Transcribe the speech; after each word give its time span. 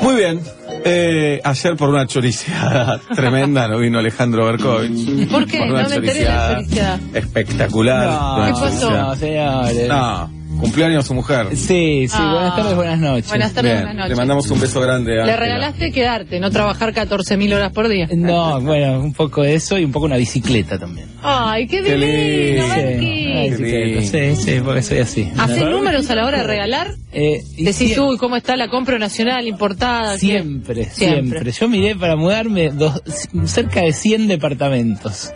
Muy 0.00 0.16
bien. 0.16 0.40
Eh, 0.84 1.40
ayer 1.44 1.76
por 1.76 1.90
una 1.90 2.06
choriciada 2.06 2.98
tremenda 3.14 3.68
no 3.68 3.78
vino 3.78 3.98
Alejandro 3.98 4.46
Berkovich. 4.46 5.28
¿Por 5.28 5.46
qué? 5.46 5.58
Por 5.58 5.68
una 5.68 5.82
No 5.82 5.88
me 5.88 5.94
enteré 5.96 6.18
de 6.20 6.24
la 6.24 6.54
choriciada. 6.54 7.00
Espectacular. 7.12 8.06
No, 8.08 8.36
Una 8.36 8.46
¿Qué 8.46 8.52
pasó? 8.52 8.90
No, 8.90 9.16
señores. 9.16 9.88
No, 9.88 10.30
cumpleaños 10.58 11.06
su 11.06 11.14
mujer. 11.14 11.48
Sí, 11.56 12.06
sí, 12.08 12.16
Ah. 12.18 12.32
buenas 12.32 12.56
tardes, 12.56 12.74
buenas 12.74 12.98
noches. 12.98 13.28
Buenas 13.28 13.52
tardes, 13.52 13.72
Bien, 13.72 13.82
buenas 13.84 13.94
noches. 13.96 14.10
le 14.10 14.16
mandamos 14.16 14.50
un 14.50 14.60
beso 14.60 14.80
grande 14.80 15.22
a 15.22 15.26
Le 15.26 15.36
regalaste 15.36 15.92
quedarte, 15.92 16.40
no 16.40 16.50
trabajar 16.50 16.92
14.000 16.92 17.52
horas 17.54 17.72
por 17.72 17.88
día. 17.88 18.08
No, 18.14 18.60
bueno, 18.60 19.00
un 19.00 19.12
poco 19.12 19.42
de 19.42 19.54
eso 19.54 19.78
y 19.78 19.84
un 19.84 19.92
poco 19.92 20.06
una 20.06 20.16
bicicleta 20.16 20.78
también. 20.78 21.08
Ay, 21.22 21.66
qué 21.66 21.82
Qué 21.82 21.94
divino, 21.94 22.76
lindo. 22.76 23.56
Sí, 23.56 24.06
sí, 24.06 24.36
sí, 24.36 24.60
porque 24.64 24.82
soy 24.82 24.98
así. 24.98 25.28
¿Haces 25.36 25.64
números 25.64 26.08
a 26.10 26.14
la 26.14 26.26
hora 26.26 26.38
de 26.38 26.44
regalar? 26.44 26.94
Eh, 27.12 27.42
y 27.56 27.64
Decís, 27.64 27.96
sie- 27.96 28.00
uy, 28.00 28.16
¿cómo 28.18 28.36
está 28.36 28.56
la 28.56 28.68
compra 28.68 28.98
nacional 28.98 29.46
importada? 29.48 30.18
Siempre, 30.18 30.84
Siempre. 30.84 31.40
siempre, 31.40 31.52
Yo 31.52 31.68
miré 31.68 31.96
para 31.96 32.16
mudarme 32.16 32.70
dos, 32.70 33.00
cerca 33.46 33.80
de 33.80 33.92
100 33.92 34.28
departamentos. 34.28 35.30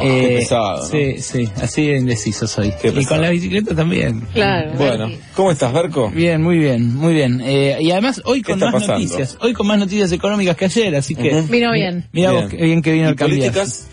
Eh, 0.00 0.28
qué 0.28 0.36
pesado, 0.36 0.80
¿no? 0.82 0.86
Sí, 0.86 1.16
sí, 1.20 1.48
así 1.56 1.86
de 1.86 1.96
indeciso 1.98 2.46
soy. 2.46 2.72
Qué 2.80 2.88
y 2.88 3.04
con 3.04 3.20
la 3.20 3.30
bicicleta 3.30 3.74
también. 3.74 4.20
Claro. 4.32 4.72
Bueno. 4.76 5.10
¿cómo 5.34 5.50
estás, 5.50 5.72
Berco? 5.72 6.10
Bien, 6.10 6.42
muy 6.42 6.58
bien, 6.58 6.94
muy 6.94 7.14
bien. 7.14 7.40
Eh, 7.44 7.78
y 7.80 7.90
además 7.90 8.20
hoy 8.24 8.42
¿Qué 8.42 8.52
con 8.52 8.60
más 8.60 8.72
pasando? 8.72 8.94
noticias, 8.94 9.38
hoy 9.40 9.52
con 9.52 9.66
más 9.66 9.78
noticias 9.78 10.12
económicas 10.12 10.56
que 10.56 10.64
ayer, 10.66 10.94
así 10.96 11.14
que... 11.14 11.34
Ujú. 11.34 11.48
Vino 11.48 11.72
bien. 11.72 12.04
Mira 12.12 12.30
Bien. 12.32 12.42
vos 12.44 12.50
qué 12.50 12.62
bien 12.64 12.82
que 12.82 12.92
vino 12.92 13.06
¿Y 13.06 13.08
el 13.10 13.16
cambiazo. 13.16 13.52
políticas? 13.52 13.88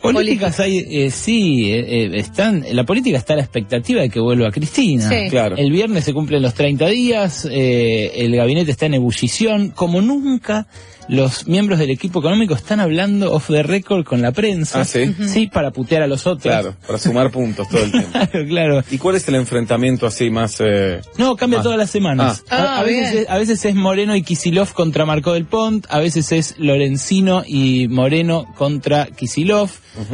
Políticas 0.00 0.60
hay, 0.60 0.78
eh, 0.88 1.10
sí, 1.10 1.72
eh, 1.72 1.80
eh, 1.88 2.10
están, 2.14 2.64
la 2.72 2.84
política 2.84 3.16
está 3.18 3.32
a 3.32 3.36
la 3.36 3.42
expectativa 3.42 4.02
de 4.02 4.10
que 4.10 4.20
vuelva 4.20 4.50
Cristina. 4.52 5.08
Sí. 5.08 5.30
Claro. 5.30 5.56
El 5.56 5.72
viernes 5.72 6.04
se 6.04 6.12
cumplen 6.12 6.42
los 6.42 6.54
30 6.54 6.86
días, 6.88 7.48
eh, 7.50 8.12
el 8.16 8.36
gabinete 8.36 8.70
está 8.70 8.86
en 8.86 8.94
ebullición, 8.94 9.70
como 9.70 10.00
nunca 10.02 10.68
los 11.08 11.46
miembros 11.46 11.78
del 11.78 11.90
equipo 11.90 12.20
económico 12.20 12.54
están 12.54 12.80
hablando 12.80 13.32
off 13.32 13.46
the 13.48 13.62
record 13.62 14.04
con 14.04 14.22
la 14.22 14.32
prensa. 14.32 14.80
Ah, 14.80 14.84
¿sí? 14.84 15.14
Sí, 15.26 15.46
para 15.46 15.70
putear 15.70 16.02
a 16.02 16.06
los 16.06 16.26
otros. 16.26 16.42
Claro, 16.42 16.74
para 16.86 16.98
sumar 16.98 17.30
puntos 17.30 17.68
todo 17.68 17.82
el 17.84 17.90
tiempo. 17.92 18.10
Claro, 18.16 18.46
claro. 18.48 18.84
¿Y 18.90 18.98
cuál 18.98 19.16
es 19.16 19.26
el 19.28 19.34
enfrentamiento 19.36 20.06
así 20.06 20.30
más... 20.30 20.56
eh, 20.60 21.00
No, 21.18 21.36
cambia 21.36 21.62
todas 21.62 21.78
las 21.78 21.90
semanas. 21.90 22.42
Ah. 22.50 22.56
a, 22.56 22.76
Ah, 22.76 22.80
a 22.80 22.82
veces 22.82 23.14
es, 23.14 23.30
a 23.30 23.36
veces 23.38 23.64
es 23.64 23.74
Moreno 23.74 24.16
y 24.16 24.22
Kisilov 24.22 24.72
contra 24.72 25.04
Marco 25.06 25.32
del 25.32 25.44
Pont, 25.44 25.86
a 25.88 25.98
veces 26.00 26.32
es 26.32 26.54
Lorenzino 26.58 27.42
y 27.46 27.86
Moreno 27.88 28.46
contra 28.56 29.06
Kisilov, 29.06 29.70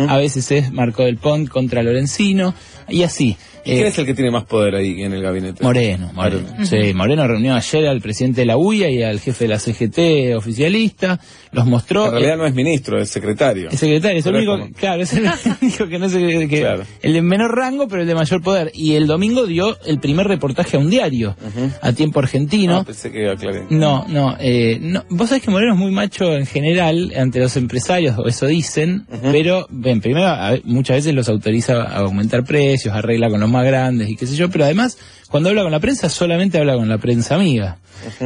a 0.08 0.16
veces 0.18 0.50
es 0.52 0.70
Marco 0.72 1.02
del 1.04 1.16
Pont 1.16 1.48
contra 1.48 1.82
Lorenzino, 1.82 2.54
y 2.88 3.02
así. 3.04 3.36
¿Y 3.64 3.70
¿Quién 3.72 3.84
Eh, 3.84 3.88
es 3.88 3.98
el 3.98 4.06
que 4.06 4.14
tiene 4.14 4.30
más 4.30 4.44
poder 4.44 4.74
ahí 4.74 5.02
en 5.02 5.12
el 5.12 5.22
gabinete? 5.22 5.62
Moreno, 5.62 6.10
Moreno. 6.14 6.48
Sí, 6.64 6.92
Moreno 6.94 7.26
reunió 7.26 7.54
ayer 7.54 7.86
al 7.86 8.00
presidente 8.00 8.42
de 8.42 8.46
la 8.46 8.56
UIA 8.56 8.90
y 8.90 9.02
al 9.02 9.20
jefe 9.20 9.44
de 9.44 9.48
la 9.48 9.58
CGT 9.58 10.36
oficialista, 10.36 11.20
los 11.52 11.66
mostró. 11.66 12.06
En 12.06 12.10
realidad 12.12 12.36
no 12.36 12.46
es 12.46 12.54
ministro, 12.54 13.00
es 13.00 13.10
secretario. 13.10 13.70
El 13.70 13.78
secretario, 13.78 14.18
es 14.18 14.26
el 14.26 14.34
es 14.34 14.38
único, 14.38 14.58
como- 14.58 14.72
claro, 14.74 15.02
es 15.02 15.12
el 15.12 15.24
único 15.62 15.88
que 15.88 15.98
no 15.98 16.08
sé, 16.08 16.46
que, 16.48 16.60
Claro. 16.60 16.82
el 17.02 17.12
de 17.12 17.22
menor 17.22 17.54
rango, 17.56 17.88
pero 17.88 18.02
el 18.02 18.08
de 18.08 18.14
mayor 18.14 18.42
poder. 18.42 18.70
Y 18.74 18.94
el 18.94 19.06
domingo 19.06 19.46
dio 19.46 19.76
el 19.86 19.98
primer 20.00 20.26
reportaje 20.28 20.76
a 20.76 20.80
un 20.80 20.90
diario, 20.90 21.36
a 21.80 21.92
tiempo 21.92 22.18
argentino. 22.20 22.78
Ah, 22.78 22.84
pensé 22.84 23.10
que 23.10 23.22
era 23.24 23.36
Clarín. 23.36 23.66
No, 23.70 24.04
no, 24.08 24.36
eh, 24.40 24.78
no. 24.80 25.04
Vos 25.10 25.28
sabés 25.28 25.42
que 25.44 25.50
Moreno 25.50 25.72
es 25.74 25.78
muy 25.78 25.90
macho 25.92 26.32
en 26.36 26.46
general 26.46 27.12
ante 27.16 27.38
los 27.40 27.56
empresarios, 27.56 28.16
o 28.18 28.26
eso 28.28 28.46
dicen, 28.46 29.06
pero, 29.32 29.66
ven, 29.70 30.00
primero, 30.00 30.26
a 30.26 30.56
muchas 30.64 30.96
veces 30.96 31.14
los 31.14 31.28
autoriza 31.28 31.82
a 31.82 31.98
aumentar 32.00 32.44
precios, 32.44 32.94
arregla 32.94 33.28
con 33.30 33.40
los 33.40 33.50
más 33.52 33.64
grandes 33.64 34.10
y 34.10 34.16
qué 34.16 34.26
sé 34.26 34.34
yo, 34.34 34.50
pero 34.50 34.64
además, 34.64 34.98
cuando 35.28 35.48
habla 35.48 35.62
con 35.62 35.70
la 35.72 35.80
prensa, 35.80 36.08
solamente 36.08 36.58
habla 36.58 36.74
con 36.74 36.88
la 36.88 36.98
prensa 36.98 37.36
amiga. 37.36 37.78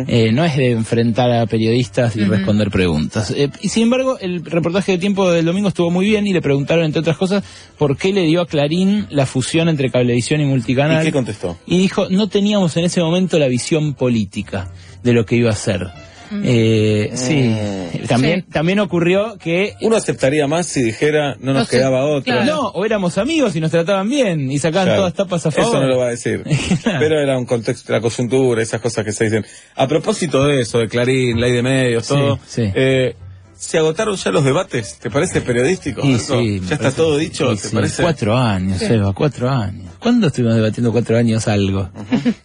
Eh, 0.06 0.32
no 0.32 0.44
es 0.44 0.56
de 0.56 0.70
enfrentar 0.70 1.30
a 1.30 1.46
periodistas 1.46 2.16
y 2.16 2.24
responder 2.24 2.70
preguntas. 2.70 3.30
Eh, 3.30 3.50
y 3.60 3.68
sin 3.68 3.84
embargo, 3.84 4.18
el 4.18 4.44
reportaje 4.44 4.92
de 4.92 4.98
tiempo 4.98 5.30
del 5.30 5.44
domingo 5.44 5.68
estuvo 5.68 5.90
muy 5.90 6.06
bien 6.06 6.26
y 6.26 6.32
le 6.32 6.40
preguntaron, 6.40 6.84
entre 6.84 7.00
otras 7.00 7.16
cosas, 7.16 7.44
por 7.76 7.96
qué 7.96 8.12
le 8.12 8.22
dio 8.22 8.40
a 8.40 8.46
Clarín 8.46 9.06
la 9.10 9.26
fusión 9.26 9.68
entre 9.68 9.90
Cablevisión 9.90 10.40
y 10.40 10.46
Multicanal. 10.46 11.02
¿Y 11.02 11.06
qué 11.06 11.12
contestó? 11.12 11.58
Y 11.66 11.78
dijo, 11.78 12.08
no 12.08 12.28
teníamos 12.28 12.76
en 12.76 12.84
ese 12.84 13.02
momento 13.02 13.38
la 13.38 13.48
visión 13.48 13.94
política 13.94 14.70
de 15.02 15.12
lo 15.12 15.26
que 15.26 15.36
iba 15.36 15.50
a 15.50 15.56
ser. 15.56 15.88
Eh, 16.42 17.10
sí, 17.14 17.34
Mm. 18.02 18.06
también, 18.06 18.40
Sí. 18.42 18.46
también 18.52 18.78
ocurrió 18.80 19.36
que... 19.38 19.74
Uno 19.80 19.96
aceptaría 19.96 20.46
más 20.46 20.66
si 20.66 20.82
dijera 20.82 21.36
no 21.40 21.52
nos 21.52 21.62
No 21.62 21.64
sé, 21.66 21.76
quedaba 21.78 22.04
otra. 22.04 22.34
claro. 22.44 22.44
No, 22.54 22.68
o 22.68 22.84
éramos 22.84 23.18
amigos 23.18 23.54
y 23.56 23.60
nos 23.60 23.70
trataban 23.70 24.08
bien 24.08 24.50
y 24.50 24.58
sacaban 24.58 24.86
Claro. 24.86 25.00
todas 25.02 25.14
tapas 25.14 25.46
a 25.46 25.50
favor. 25.50 25.70
Eso 25.70 25.80
no 25.80 25.86
lo 25.88 25.98
va 25.98 26.06
a 26.06 26.10
decir. 26.10 26.42
Claro. 26.82 26.98
Pero 27.00 27.20
era 27.20 27.38
un 27.38 27.46
contexto, 27.46 27.92
la 27.92 28.00
coyuntura, 28.00 28.62
esas 28.62 28.80
cosas 28.80 29.04
que 29.04 29.12
se 29.12 29.24
dicen. 29.24 29.44
A 29.74 29.86
propósito 29.88 30.44
de 30.44 30.60
eso, 30.62 30.78
de 30.78 30.88
Clarín, 30.88 31.40
ley 31.40 31.52
de 31.52 31.62
medios, 31.62 32.06
Sí, 32.06 32.14
todo. 32.14 32.38
sí. 32.46 32.70
eh, 32.74 33.14
¿Se 33.58 33.78
agotaron 33.78 34.16
ya 34.16 34.30
los 34.30 34.44
debates? 34.44 34.98
¿Te 34.98 35.10
parece 35.10 35.40
periodístico? 35.40 36.02
Sí, 36.02 36.60
¿Ya 36.60 36.74
está 36.74 36.76
parece- 36.76 36.96
todo 36.96 37.16
dicho? 37.16 37.50
y 37.52 37.56
¿Te 37.56 37.68
sí, 37.68 37.74
parece? 37.74 38.02
Cuatro 38.02 38.36
años, 38.36 38.82
Eva, 38.82 39.14
cuatro 39.14 39.48
años. 39.48 39.85
¿Cuándo 40.06 40.28
estuvimos 40.28 40.54
debatiendo 40.54 40.92
cuatro 40.92 41.18
años 41.18 41.48
algo? 41.48 41.90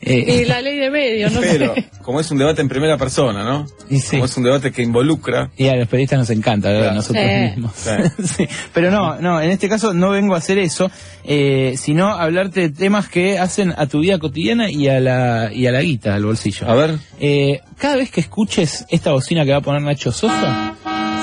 Eh, 0.02 0.42
Y 0.42 0.46
la 0.46 0.62
ley 0.62 0.80
de 0.80 0.90
medios, 0.90 1.32
no 1.32 1.42
Pero, 1.42 1.76
sé. 1.76 1.86
como 2.02 2.20
es 2.20 2.32
un 2.32 2.40
debate 2.40 2.60
en 2.60 2.68
primera 2.68 2.98
persona, 2.98 3.44
¿no? 3.44 3.68
Y 3.88 4.00
sí. 4.00 4.14
Como 4.14 4.26
es 4.26 4.36
un 4.36 4.44
debate 4.46 4.72
que 4.72 4.82
involucra. 4.82 5.52
Y 5.58 5.68
a 5.68 5.76
los 5.76 5.88
periodistas 5.88 6.18
nos 6.18 6.30
encanta, 6.32 6.70
¿verdad? 6.70 6.82
Claro. 6.86 6.96
nosotros 6.96 7.24
Sí. 7.24 7.40
mismos. 7.46 7.72
Sí. 7.76 7.90
Sí. 8.48 8.48
Pero 8.74 8.90
no, 8.90 9.22
no, 9.22 9.40
en 9.40 9.52
este 9.52 9.70
caso 9.70 9.94
no 9.94 10.10
vengo 10.10 10.34
a 10.34 10.40
hacer 10.40 10.58
eso, 10.58 10.90
eh, 11.24 11.76
sino 11.78 12.08
a 12.08 12.24
hablarte 12.24 12.62
de 12.62 12.70
temas 12.70 13.08
que 13.10 13.38
hacen 13.38 13.76
a 13.78 13.86
tu 13.86 14.00
vida 14.00 14.18
cotidiana 14.18 14.72
y 14.72 14.88
a 14.88 15.00
la, 15.00 15.52
y 15.54 15.68
a 15.68 15.72
la 15.72 15.82
guita, 15.82 16.16
al 16.16 16.26
bolsillo. 16.26 16.68
A 16.68 16.74
ver. 16.74 16.96
Eh, 17.20 17.60
cada 17.78 17.96
vez 17.98 18.10
que 18.10 18.22
escuches 18.22 18.86
esta 18.90 19.12
bocina 19.12 19.46
que 19.46 19.52
va 19.52 19.58
a 19.58 19.62
poner 19.62 19.84
Nacho 19.84 20.12
Sosa, 20.12 20.74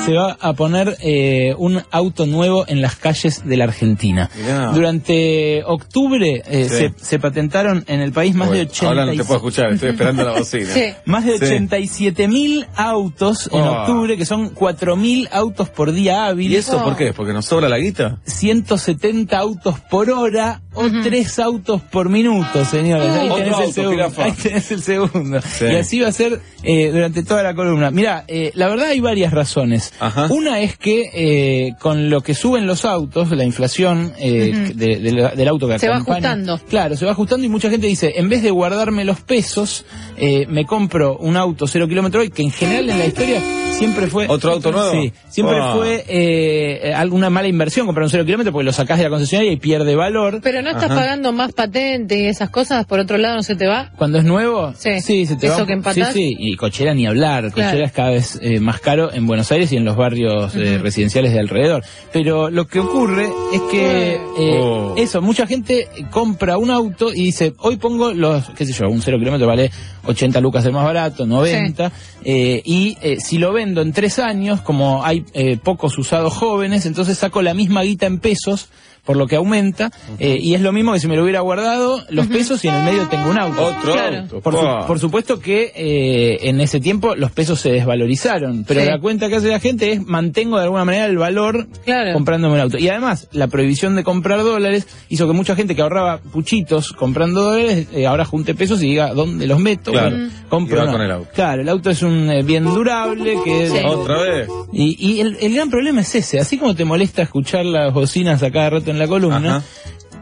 se 0.04 0.14
va 0.14 0.36
a 0.40 0.52
poner 0.54 0.96
eh, 1.00 1.54
un 1.58 1.82
auto 1.90 2.26
nuevo 2.26 2.64
en 2.66 2.80
las 2.80 2.96
calles 2.96 3.42
de 3.46 3.56
la 3.56 3.64
Argentina. 3.64 4.30
Mirá. 4.40 4.72
Durante 4.72 5.62
octubre 5.64 6.42
eh, 6.46 6.68
Sí. 6.70 6.76
se, 6.76 7.04
se 7.04 7.18
patentaron 7.18 7.84
en 7.88 8.00
el 8.00 8.12
país 8.12 8.34
más 8.34 8.48
de 8.50 8.56
Bueno, 8.58 8.70
80 8.70 8.86
Ahora 8.88 9.06
no 9.06 9.12
te 9.12 9.24
puedo 9.24 9.36
escuchar, 9.36 9.72
estoy 9.72 9.90
esperando 9.90 10.24
la 10.24 10.32
bocina. 10.32 10.66
Sí. 10.74 10.82
más 11.04 11.24
de 11.26 11.38
Sí. 11.38 11.44
87 11.44 12.28
mil 12.28 12.66
autos 12.74 13.50
en 13.52 13.60
Ah. 13.60 13.82
octubre, 13.82 14.16
que 14.16 14.24
son 14.24 14.50
4 14.50 14.96
mil 14.96 15.28
autos 15.30 15.68
por 15.68 15.92
día 15.92 16.26
hábil. 16.26 16.52
¿Y 16.52 16.56
eso 16.56 16.82
por 16.82 16.96
qué? 16.96 17.12
¿Porque 17.12 17.32
nos 17.32 17.44
sobra 17.46 17.68
la 17.68 17.78
guita? 17.78 18.18
170 18.24 19.38
autos 19.38 19.78
por 19.90 20.10
hora 20.10 20.62
o 20.74 20.84
3 21.02 21.38
autos 21.38 21.82
por 21.82 22.08
minuto, 22.08 22.64
señores. 22.64 23.10
Ahí 23.12 23.28
tenés, 23.28 23.58
el 23.60 23.72
segundo. 23.72 24.12
Ahí 24.18 24.32
tenés 24.32 24.70
el 24.70 24.82
segundo. 24.82 25.40
Sí. 25.42 25.64
Y 25.66 25.74
así 25.74 26.00
va 26.00 26.08
a 26.08 26.12
ser 26.12 26.40
eh, 26.62 26.90
durante 26.92 27.22
toda 27.22 27.42
la 27.42 27.54
columna. 27.54 27.90
Mira, 27.90 28.24
eh, 28.28 28.52
la 28.54 28.68
verdad 28.68 28.88
hay 28.88 29.00
varias 29.00 29.32
razones. 29.32 29.87
Ajá. 30.00 30.26
Una 30.30 30.60
es 30.60 30.76
que 30.78 31.10
eh, 31.14 31.74
con 31.80 32.10
lo 32.10 32.20
que 32.22 32.34
suben 32.34 32.66
los 32.66 32.84
autos, 32.84 33.30
la 33.30 33.44
inflación 33.44 34.12
eh, 34.18 34.72
de- 34.74 34.96
de 35.00 35.12
la- 35.12 35.30
del 35.34 35.48
auto 35.48 35.66
que 35.68 35.78
Se 35.78 35.88
va 35.88 35.96
acompaña- 35.96 36.32
ajustando. 36.32 36.60
Claro, 36.68 36.96
se 36.96 37.04
va 37.04 37.12
ajustando 37.12 37.44
y 37.46 37.48
mucha 37.48 37.70
gente 37.70 37.86
dice, 37.86 38.14
en 38.16 38.28
vez 38.28 38.42
de 38.42 38.50
guardarme 38.50 39.04
los 39.04 39.20
pesos, 39.20 39.84
eh, 40.16 40.46
me 40.48 40.64
compro 40.64 41.16
un 41.18 41.36
auto 41.36 41.66
cero 41.66 41.88
kilómetro 41.88 42.20
hoy, 42.20 42.30
que 42.30 42.42
en 42.42 42.50
general 42.50 42.88
en 42.90 42.98
la 42.98 43.06
historia 43.06 43.42
siempre 43.78 44.06
fue... 44.08 44.26
¿Otro 44.28 44.52
auto 44.52 44.72
nuevo? 44.72 44.90
Sí, 44.92 45.12
siempre 45.28 45.56
Ah. 45.60 45.74
fue 45.76 46.04
eh, 46.08 46.92
alguna 46.94 47.30
mala 47.30 47.48
inversión 47.48 47.86
comprar 47.86 48.04
un 48.04 48.10
cero 48.10 48.24
kilómetro 48.24 48.52
porque 48.52 48.64
lo 48.64 48.72
sacás 48.72 48.98
de 48.98 49.04
la 49.04 49.10
concesionaria 49.10 49.52
y 49.52 49.56
pierde 49.56 49.94
valor. 49.96 50.40
Pero 50.42 50.62
no 50.62 50.70
estás 50.70 50.84
Ajá. 50.90 50.94
pagando 50.96 51.32
más 51.32 51.52
patente 51.52 52.18
y 52.20 52.26
esas 52.26 52.50
cosas, 52.50 52.86
por 52.86 52.98
otro 53.00 53.18
lado 53.18 53.36
no 53.36 53.42
se 53.42 53.56
te 53.56 53.66
va. 53.66 53.90
Cuando 53.96 54.18
es 54.18 54.24
nuevo, 54.24 54.72
Sí. 54.74 55.26
se 55.26 55.36
te 55.36 55.46
Eso 55.46 55.60
va. 55.60 55.66
que 55.66 55.72
empatás. 55.72 56.12
Sí, 56.12 56.30
sí, 56.30 56.36
y 56.38 56.56
cochera 56.56 56.94
ni 56.94 57.06
hablar. 57.06 57.50
Claro. 57.52 57.68
Cochera 57.70 57.86
es 57.86 57.92
cada 57.92 58.10
vez 58.10 58.38
eh, 58.42 58.60
más 58.60 58.80
caro 58.80 59.12
en 59.12 59.26
Buenos 59.26 59.50
Aires 59.52 59.70
y 59.72 59.76
en 59.76 59.84
los 59.84 59.96
barrios 59.96 60.54
eh, 60.54 60.78
residenciales 60.78 61.32
de 61.32 61.40
alrededor. 61.40 61.82
Pero 62.12 62.50
lo 62.50 62.66
que 62.66 62.80
ocurre 62.80 63.28
es 63.52 63.60
que 63.70 64.14
eh, 64.14 64.58
Oh. 64.60 64.94
eso, 64.96 65.20
mucha 65.22 65.46
gente 65.46 65.88
compra 66.10 66.56
un 66.58 66.70
auto 66.70 67.12
y 67.12 67.24
dice, 67.24 67.54
hoy 67.58 67.76
pongo 67.76 68.12
los, 68.12 68.48
qué 68.50 68.64
sé 68.66 68.72
yo, 68.72 68.88
un 68.88 69.00
cero 69.02 69.18
kilómetro 69.18 69.46
vale 69.46 69.70
80 70.06 70.40
lucas 70.40 70.64
el 70.64 70.72
más 70.72 70.84
barato, 70.84 71.26
90, 71.26 71.90
eh, 72.24 72.62
y 72.64 72.96
eh, 73.02 73.16
si 73.20 73.38
lo 73.38 73.52
en 73.76 73.92
tres 73.92 74.18
años, 74.18 74.60
como 74.60 75.04
hay 75.04 75.24
eh, 75.32 75.56
pocos 75.56 75.98
usados 75.98 76.32
jóvenes, 76.32 76.86
entonces 76.86 77.18
saco 77.18 77.42
la 77.42 77.54
misma 77.54 77.82
guita 77.82 78.06
en 78.06 78.18
pesos 78.18 78.68
por 79.08 79.16
lo 79.16 79.26
que 79.26 79.36
aumenta, 79.36 79.90
eh, 80.18 80.36
y 80.38 80.52
es 80.52 80.60
lo 80.60 80.70
mismo 80.70 80.92
que 80.92 81.00
si 81.00 81.08
me 81.08 81.16
lo 81.16 81.22
hubiera 81.22 81.40
guardado 81.40 82.04
los 82.10 82.26
pesos 82.26 82.62
y 82.62 82.68
en 82.68 82.74
el 82.74 82.84
medio 82.84 83.08
tengo 83.08 83.30
un 83.30 83.38
auto. 83.40 83.64
Otro 83.64 83.92
Claro. 83.94 84.18
auto. 84.18 84.40
Por, 84.42 84.54
su- 84.54 84.60
pa. 84.60 84.86
por 84.86 84.98
supuesto 84.98 85.40
que 85.40 85.72
eh, 85.74 86.38
en 86.42 86.60
ese 86.60 86.78
tiempo 86.78 87.14
los 87.14 87.30
pesos 87.32 87.58
se 87.58 87.72
desvalorizaron, 87.72 88.64
pero 88.68 88.82
Sí. 88.82 88.86
la 88.86 88.98
cuenta 89.00 89.30
que 89.30 89.36
hace 89.36 89.48
la 89.48 89.60
gente 89.60 89.92
es 89.92 90.04
mantengo 90.06 90.58
de 90.58 90.64
alguna 90.64 90.84
manera 90.84 91.06
el 91.06 91.16
valor 91.16 91.68
Claro. 91.86 92.12
comprándome 92.12 92.56
un 92.56 92.60
auto. 92.60 92.76
Y 92.76 92.86
además, 92.90 93.28
la 93.32 93.46
prohibición 93.48 93.96
de 93.96 94.04
comprar 94.04 94.42
dólares 94.42 94.86
hizo 95.08 95.26
que 95.26 95.32
mucha 95.32 95.56
gente 95.56 95.74
que 95.74 95.80
ahorraba 95.80 96.18
puchitos 96.18 96.92
comprando 96.92 97.40
dólares, 97.44 97.86
eh, 97.94 98.06
ahora 98.06 98.26
junte 98.26 98.54
pesos 98.54 98.82
y 98.82 98.88
diga, 98.88 99.14
¿dónde 99.14 99.46
los 99.46 99.58
meto? 99.58 99.90
Claro. 99.92 100.10
Bueno, 100.10 100.30
compro 100.50 100.86
con 100.92 101.00
el 101.00 101.10
auto. 101.12 101.30
Claro, 101.34 101.62
el 101.62 101.68
auto 101.70 101.88
es 101.88 102.02
un 102.02 102.30
eh, 102.30 102.42
bien 102.42 102.64
durable 102.64 103.36
que... 103.42 103.68
Sí. 103.70 103.78
¿Otra 103.86 104.20
vez? 104.20 104.48
Y, 104.70 104.96
y 104.98 105.20
el, 105.20 105.38
el 105.40 105.54
gran 105.54 105.70
problema 105.70 106.02
es 106.02 106.14
ese, 106.14 106.38
así 106.38 106.58
como 106.58 106.74
te 106.74 106.84
molesta 106.84 107.22
escuchar 107.22 107.64
las 107.64 107.92
bocinas 107.94 108.42
a 108.42 108.50
cada 108.50 108.68
rato 108.70 108.90
en 108.90 108.97
la 108.98 109.06
columna, 109.08 109.56
Ajá. 109.58 109.64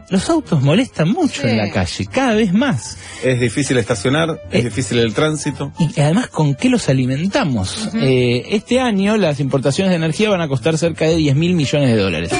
los 0.09 0.29
autos 0.29 0.61
molestan 0.61 1.09
mucho 1.09 1.41
Sí. 1.41 1.47
en 1.49 1.57
la 1.57 1.69
calle, 1.71 2.05
cada 2.05 2.33
vez 2.35 2.53
más. 2.53 2.97
Es 3.23 3.39
difícil 3.39 3.77
estacionar, 3.77 4.41
es 4.51 4.61
Eh. 4.61 4.63
difícil 4.69 4.99
el 4.99 5.13
tránsito. 5.13 5.71
Y 5.79 5.99
además, 5.99 6.27
¿con 6.27 6.55
qué 6.55 6.69
los 6.69 6.87
alimentamos? 6.89 7.89
Eh, 7.95 8.45
este 8.51 8.79
año 8.79 9.17
las 9.17 9.39
importaciones 9.39 9.89
de 9.91 9.97
energía 9.97 10.29
van 10.29 10.41
a 10.41 10.47
costar 10.47 10.77
cerca 10.77 11.05
de 11.05 11.15
10 11.17 11.35
mil 11.35 11.53
millones 11.55 11.89
de 11.89 11.97
dólares. 12.01 12.31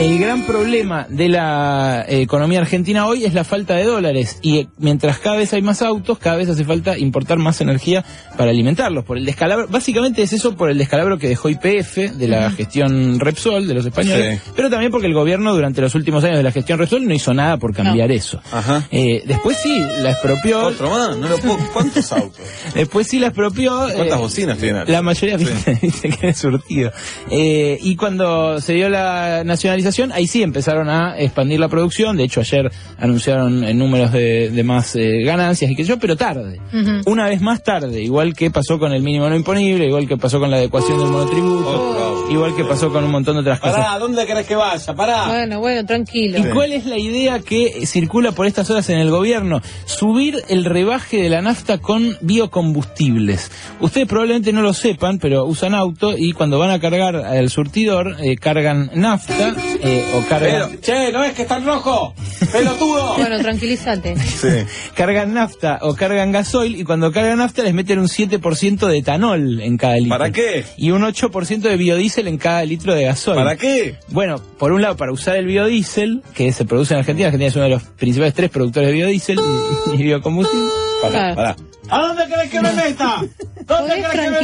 El 0.00 0.18
gran 0.18 0.44
problema 0.44 1.06
de 1.08 1.28
la 1.28 2.04
eh, 2.08 2.20
economía 2.22 2.58
argentina 2.60 3.06
hoy 3.06 3.24
es 3.24 3.32
la 3.32 3.44
falta 3.44 3.74
de 3.76 3.84
dólares 3.84 4.38
y 4.42 4.58
eh, 4.58 4.68
mientras 4.76 5.18
cada 5.20 5.36
vez 5.36 5.52
hay 5.52 5.62
más 5.62 5.82
autos, 5.82 6.18
cada 6.18 6.34
vez 6.36 6.48
hace 6.48 6.64
falta 6.64 6.98
importar 6.98 7.38
más 7.38 7.60
energía 7.60 8.04
para 8.36 8.50
alimentarlos. 8.50 9.04
Por 9.04 9.18
el 9.18 9.24
descalabro, 9.24 9.68
básicamente 9.68 10.22
es 10.22 10.32
eso 10.32 10.56
por 10.56 10.68
el 10.68 10.78
descalabro 10.78 11.16
que 11.16 11.28
dejó 11.28 11.48
IPF 11.48 11.96
de 12.16 12.26
la 12.28 12.50
gestión 12.50 13.20
Repsol 13.20 13.68
de 13.68 13.74
los 13.74 13.86
españoles, 13.86 14.40
Sí. 14.44 14.50
pero 14.56 14.68
también 14.68 14.90
porque 14.90 15.06
el 15.06 15.14
gobierno 15.14 15.54
durante 15.54 15.80
los 15.80 15.94
últimos 15.94 16.24
años 16.24 16.38
de 16.38 16.42
la 16.42 16.50
gestión 16.50 16.78
Repsol 16.80 17.06
no 17.06 17.14
hizo 17.14 17.32
nada 17.32 17.56
por 17.58 17.72
cambiar 17.72 18.10
eso. 18.10 18.40
Ajá. 18.52 18.82
Eh, 18.90 19.22
después 19.26 19.56
sí, 19.58 19.78
la 20.00 20.10
expropió. 20.10 20.66
Otro 20.66 20.90
más, 20.90 21.16
no 21.16 21.28
lo 21.28 21.38
puedo. 21.38 21.56
¿Cuántos 21.72 22.10
autos? 22.12 22.40
Después 22.74 23.06
sí 23.06 23.20
la 23.20 23.28
expropió. 23.28 23.70
¿Cuántas 23.94 24.18
eh, 24.18 24.20
bocinas 24.20 24.58
tiene? 24.58 24.84
La 24.86 25.02
mayoría 25.02 25.38
Sí. 25.38 25.46
viste 25.82 26.08
que 26.08 26.28
es 26.30 26.36
surtido. 26.38 26.90
Eh, 27.30 27.78
y 27.80 27.94
cuando 27.96 28.60
se 28.60 28.72
dio 28.74 28.88
la 28.88 29.42
nacionalización, 29.44 29.83
ahí 30.12 30.26
sí 30.26 30.42
empezaron 30.42 30.88
a 30.88 31.18
expandir 31.18 31.60
la 31.60 31.68
producción. 31.68 32.16
De 32.16 32.24
hecho, 32.24 32.40
ayer 32.40 32.70
anunciaron 32.98 33.64
eh, 33.64 33.74
números 33.74 34.12
de, 34.12 34.50
de 34.50 34.64
más 34.64 34.94
eh, 34.96 35.22
ganancias 35.24 35.70
y 35.70 35.76
que 35.76 35.84
yo, 35.84 35.98
pero 35.98 36.16
tarde. 36.16 36.60
Una 37.06 37.28
vez 37.28 37.40
más 37.40 37.62
tarde, 37.62 38.02
igual 38.02 38.34
que 38.34 38.50
pasó 38.50 38.78
con 38.78 38.92
el 38.92 39.02
mínimo 39.02 39.28
no 39.28 39.36
imponible, 39.36 39.86
igual 39.86 40.08
que 40.08 40.16
pasó 40.16 40.40
con 40.40 40.50
la 40.50 40.56
adecuación 40.56 40.98
del 40.98 41.08
monotributo, 41.08 41.70
auto. 41.70 42.32
igual 42.32 42.54
que 42.56 42.64
pasó 42.64 42.92
con 42.92 43.04
un 43.04 43.10
montón 43.10 43.34
de 43.36 43.40
otras 43.40 43.60
cosas. 43.60 43.76
Pará, 43.76 43.98
¿dónde 43.98 44.26
querés 44.26 44.46
que 44.46 44.54
vaya? 44.56 44.94
Pará. 44.94 45.26
Bueno, 45.28 45.60
bueno, 45.60 45.86
tranquilo. 45.86 46.38
¿Y 46.38 46.50
cuál 46.50 46.72
es 46.72 46.86
la 46.86 46.98
idea 46.98 47.38
que 47.40 47.86
circula 47.86 48.32
por 48.32 48.46
estas 48.46 48.68
horas 48.70 48.88
en 48.90 48.98
el 48.98 49.10
gobierno? 49.10 49.60
Subir 49.84 50.42
el 50.48 50.64
rebaje 50.64 51.22
de 51.22 51.30
la 51.30 51.42
nafta 51.42 51.78
con 51.78 52.16
biocombustibles. 52.20 53.50
Ustedes 53.80 54.06
probablemente 54.08 54.52
no 54.52 54.62
lo 54.62 54.72
sepan, 54.72 55.18
pero 55.18 55.44
usan 55.44 55.74
auto 55.74 56.14
y 56.16 56.32
cuando 56.32 56.58
van 56.58 56.70
a 56.70 56.80
cargar 56.80 57.16
al 57.16 57.50
surtidor, 57.50 58.16
eh, 58.20 58.36
cargan 58.36 58.90
nafta 58.94 59.54
eh, 59.84 60.04
o 60.14 60.20
cargan... 60.26 60.70
Pero, 60.70 60.80
che, 60.80 61.12
¿no 61.12 61.22
es 61.24 61.32
que 61.34 61.42
está 61.42 61.58
en 61.58 61.66
rojo? 61.66 62.14
¡Pelotudo! 62.52 63.14
Bueno, 63.24 63.38
tranquilízate. 63.38 64.16
Sí. 64.18 64.48
Cargan 64.94 65.34
nafta 65.34 65.78
o 65.82 65.94
cargan 65.94 66.32
gasoil 66.32 66.76
y 66.76 66.84
cuando 66.84 67.12
cargan 67.12 67.38
nafta 67.38 67.62
les 67.62 67.74
meten 67.74 67.98
un 67.98 68.08
7% 68.08 68.86
de 68.86 68.98
etanol 68.98 69.60
en 69.60 69.76
cada 69.76 69.96
litro. 69.96 70.10
¿Para 70.10 70.30
qué? 70.32 70.64
Y 70.76 70.90
un 70.90 71.02
8% 71.02 71.60
de 71.60 71.76
biodiesel 71.76 72.28
en 72.28 72.38
cada 72.38 72.64
litro 72.64 72.94
de 72.94 73.04
gasoil. 73.04 73.36
¿Para 73.36 73.56
qué? 73.56 73.96
Bueno, 74.08 74.40
por 74.58 74.72
un 74.72 74.82
lado, 74.82 74.96
para 74.96 75.12
usar 75.12 75.36
el 75.36 75.46
biodiesel, 75.46 76.22
que 76.34 76.52
se 76.52 76.64
produce 76.64 76.94
en 76.94 77.00
Argentina, 77.00 77.28
Argentina 77.28 77.48
es 77.48 77.54
uno 77.56 77.64
de 77.64 77.70
los 77.70 77.82
principales 77.82 78.34
tres 78.34 78.50
productores 78.50 78.88
de 78.88 78.94
biodiesel 78.94 79.38
y, 79.38 79.94
y 79.94 80.02
biocombustible. 80.02 80.68
Pará, 81.02 81.34
Claro. 81.34 81.34
pará. 81.34 81.56
¿A 81.90 81.98
dónde 82.06 82.26
querés 82.26 82.50
que 82.50 82.60
me 82.62 82.72
meta? 82.72 83.16
¿Dónde 83.20 83.64
¿Podés 83.66 83.94
querés 83.94 84.10
que 84.10 84.16
me 84.16 84.30
meta? 84.30 84.38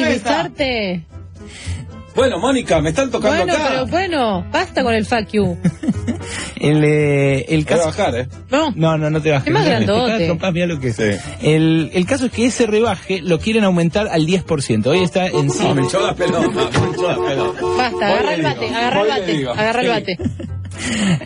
tranquilizarte? 0.50 1.04
Bueno, 2.14 2.38
Mónica, 2.38 2.80
me 2.80 2.90
están 2.90 3.10
tocando 3.10 3.36
Bueno, 3.38 3.52
acá. 3.54 3.66
pero 3.70 3.86
bueno, 3.86 4.46
basta 4.50 4.82
con 4.82 4.94
el 4.94 5.06
fuck 5.06 5.28
you. 5.32 5.56
El, 6.60 6.84
eh, 6.84 7.46
el 7.48 7.64
Voy 7.64 7.72
a 7.72 7.76
caso... 7.76 7.86
bajar, 7.86 8.14
¿eh? 8.16 8.28
No, 8.50 8.70
No, 8.76 8.98
no, 8.98 9.08
no 9.08 9.22
te 9.22 9.30
bajes. 9.30 9.46
Es 9.46 9.52
más 9.54 9.64
grandote. 9.64 10.10
cagas 10.12 10.26
trompadas, 10.26 10.54
mirá 10.54 10.66
lo 10.66 10.78
que 10.78 10.88
es. 10.88 10.96
Sí. 10.96 11.04
El, 11.40 11.90
el 11.94 12.04
caso 12.06 12.26
es 12.26 12.32
que 12.32 12.44
ese 12.44 12.66
rebaje 12.66 13.22
lo 13.22 13.38
quieren 13.38 13.64
aumentar 13.64 14.08
al 14.08 14.26
10%. 14.26 14.86
Hoy 14.86 14.98
está 15.02 15.26
en 15.28 15.46
No, 15.46 15.52
100. 15.54 15.74
me 15.76 15.82
echó 15.84 16.06
la 16.06 16.14
pelota, 16.14 16.48
me 16.50 16.92
echó 16.92 17.08
la 17.08 17.26
pelota. 17.26 17.60
basta, 17.78 18.06
agarra 18.08 18.34
el 18.34 18.42
bate, 18.42 18.68
agarra 18.68 19.00
el 19.02 19.08
bate, 19.08 19.48
agarra 19.48 19.80
el 19.80 19.86
Sí. 19.86 19.92
bate. 19.92 20.18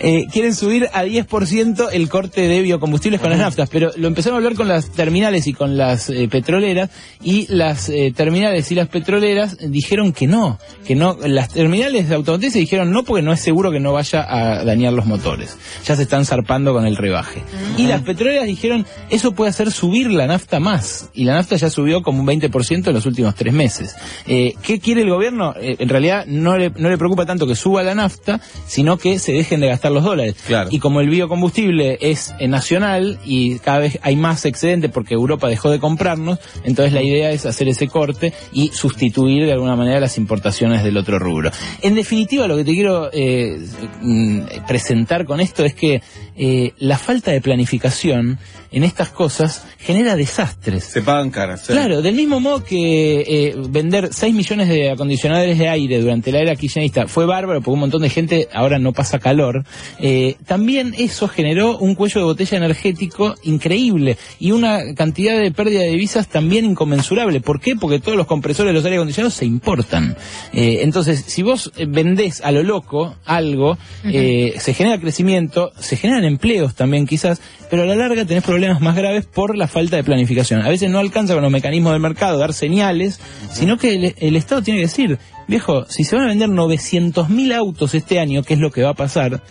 Eh, 0.00 0.26
quieren 0.32 0.54
subir 0.54 0.88
a 0.92 1.04
10% 1.04 1.88
el 1.92 2.08
corte 2.08 2.48
de 2.48 2.62
biocombustibles 2.62 3.20
con 3.20 3.30
las 3.30 3.38
naftas, 3.38 3.68
pero 3.70 3.90
lo 3.96 4.08
empezaron 4.08 4.36
a 4.36 4.38
hablar 4.38 4.54
con 4.54 4.68
las 4.68 4.90
terminales 4.90 5.46
y 5.46 5.52
con 5.52 5.76
las 5.76 6.10
eh, 6.10 6.28
petroleras 6.28 6.90
y 7.22 7.46
las 7.48 7.88
eh, 7.88 8.12
terminales 8.14 8.70
y 8.70 8.74
las 8.74 8.88
petroleras 8.88 9.56
dijeron 9.60 10.12
que 10.12 10.26
no, 10.26 10.58
que 10.86 10.94
no, 10.94 11.16
las 11.24 11.50
terminales 11.50 12.08
de 12.08 12.14
automotrices 12.14 12.60
dijeron 12.60 12.90
no 12.90 13.04
porque 13.04 13.22
no 13.22 13.32
es 13.32 13.40
seguro 13.40 13.70
que 13.70 13.80
no 13.80 13.92
vaya 13.92 14.26
a 14.28 14.64
dañar 14.64 14.92
los 14.92 15.06
motores. 15.06 15.56
Ya 15.86 15.96
se 15.96 16.02
están 16.02 16.24
zarpando 16.24 16.72
con 16.72 16.86
el 16.86 16.96
rebaje. 16.96 17.42
Y 17.78 17.86
las 17.86 18.02
petroleras 18.02 18.46
dijeron 18.46 18.86
eso 19.10 19.32
puede 19.32 19.50
hacer 19.50 19.70
subir 19.70 20.10
la 20.10 20.26
nafta 20.26 20.60
más 20.60 21.10
y 21.14 21.24
la 21.24 21.34
nafta 21.34 21.56
ya 21.56 21.70
subió 21.70 22.02
como 22.02 22.20
un 22.20 22.26
20% 22.26 22.88
en 22.88 22.94
los 22.94 23.06
últimos 23.06 23.34
tres 23.34 23.52
meses. 23.52 23.94
Eh, 24.26 24.54
¿Qué 24.62 24.80
quiere 24.80 25.02
el 25.02 25.10
gobierno? 25.10 25.54
En 25.56 25.88
realidad 25.88 26.26
no 26.26 26.56
le, 26.58 26.70
no 26.70 26.88
le 26.90 26.98
preocupa 26.98 27.26
tanto 27.26 27.46
que 27.46 27.54
suba 27.54 27.82
la 27.82 27.94
nafta, 27.94 28.40
sino 28.66 28.98
que 28.98 29.18
se 29.18 29.32
dejen 29.44 29.60
de 29.60 29.68
gastar 29.68 29.92
los 29.92 30.02
dólares. 30.02 30.36
Claro. 30.46 30.70
Y 30.72 30.78
como 30.78 31.00
el 31.00 31.08
biocombustible 31.08 31.98
es 32.00 32.34
eh, 32.38 32.48
nacional 32.48 33.18
y 33.24 33.58
cada 33.58 33.78
vez 33.78 33.98
hay 34.02 34.16
más 34.16 34.44
excedente 34.44 34.88
porque 34.88 35.14
Europa 35.14 35.48
dejó 35.48 35.70
de 35.70 35.78
comprarnos, 35.78 36.38
entonces 36.64 36.92
la 36.92 37.02
idea 37.02 37.30
es 37.30 37.46
hacer 37.46 37.68
ese 37.68 37.88
corte 37.88 38.32
y 38.52 38.68
sustituir 38.68 39.44
de 39.44 39.52
alguna 39.52 39.76
manera 39.76 40.00
las 40.00 40.16
importaciones 40.18 40.82
del 40.82 40.96
otro 40.96 41.18
rubro. 41.18 41.50
En 41.82 41.94
definitiva, 41.94 42.48
lo 42.48 42.56
que 42.56 42.64
te 42.64 42.72
quiero 42.72 43.10
eh, 43.12 43.58
mm, 44.00 44.40
presentar 44.66 45.26
con 45.26 45.40
esto 45.40 45.64
es 45.64 45.74
que 45.74 46.02
eh, 46.36 46.72
la 46.78 46.98
falta 46.98 47.30
de 47.30 47.40
planificación 47.40 48.38
en 48.72 48.82
estas 48.82 49.10
cosas 49.10 49.64
genera 49.78 50.16
desastres. 50.16 50.84
Se 50.84 51.02
pagan 51.02 51.30
caras. 51.30 51.62
sí. 51.66 51.72
Claro, 51.72 52.02
del 52.02 52.14
mismo 52.16 52.40
modo 52.40 52.64
que 52.64 53.20
eh, 53.20 53.54
vender 53.68 54.08
6 54.12 54.34
millones 54.34 54.68
de 54.68 54.90
acondicionadores 54.90 55.58
de 55.58 55.68
aire 55.68 56.00
durante 56.00 56.32
la 56.32 56.40
era 56.40 56.56
kirchnerista 56.56 57.06
fue 57.06 57.24
bárbaro 57.24 57.60
porque 57.60 57.74
un 57.74 57.80
montón 57.80 58.02
de 58.02 58.10
gente 58.10 58.48
ahora 58.52 58.78
no 58.78 58.92
pasa 58.92 59.20
calor, 59.20 59.64
eh, 60.00 60.36
también 60.46 60.94
eso 60.98 61.28
generó 61.28 61.78
un 61.78 61.94
cuello 61.94 62.20
de 62.20 62.24
botella 62.24 62.58
energético 62.58 63.34
increíble 63.44 64.16
y 64.40 64.50
una 64.50 64.94
cantidad 64.94 65.38
de 65.38 65.52
pérdida 65.52 65.80
de 65.80 65.90
divisas 65.90 66.28
también 66.28 66.64
inconmensurable. 66.64 67.40
¿Por 67.40 67.60
qué? 67.60 67.76
Porque 67.76 68.00
todos 68.00 68.16
los 68.16 68.26
compresores 68.26 68.70
de 68.70 68.74
los 68.74 68.84
aire 68.84 68.96
acondicionados 68.96 69.34
se 69.34 69.46
importan. 69.46 70.16
Eh, 70.52 70.80
entonces, 70.82 71.24
si 71.26 71.42
vos 71.42 71.72
vendés 71.86 72.40
a 72.40 72.50
lo 72.50 72.62
loco 72.62 73.16
algo, 73.24 73.78
eh, 74.04 74.54
se 74.58 74.74
genera 74.74 74.98
crecimiento, 74.98 75.72
se 75.78 75.96
generan 75.96 76.23
empleos 76.24 76.74
también 76.74 77.06
quizás, 77.06 77.40
pero 77.70 77.82
a 77.82 77.86
la 77.86 77.94
larga 77.94 78.24
tenés 78.24 78.44
problemas 78.44 78.80
más 78.80 78.96
graves 78.96 79.26
por 79.26 79.56
la 79.56 79.68
falta 79.68 79.96
de 79.96 80.04
planificación. 80.04 80.62
A 80.62 80.68
veces 80.68 80.90
no 80.90 80.98
alcanza 80.98 81.34
con 81.34 81.42
los 81.42 81.52
mecanismos 81.52 81.92
del 81.92 82.00
mercado 82.00 82.38
dar 82.38 82.52
señales, 82.52 83.20
sino 83.52 83.78
que 83.78 83.94
el, 83.94 84.14
el 84.18 84.36
Estado 84.36 84.62
tiene 84.62 84.80
que 84.80 84.86
decir, 84.86 85.18
viejo, 85.46 85.84
si 85.86 86.04
se 86.04 86.16
van 86.16 86.26
a 86.26 86.28
vender 86.28 86.48
900.000 86.48 87.54
autos 87.54 87.94
este 87.94 88.18
año, 88.18 88.42
que 88.42 88.54
es 88.54 88.60
lo 88.60 88.70
que 88.70 88.82
va 88.82 88.90
a 88.90 88.94
pasar, 88.94 89.42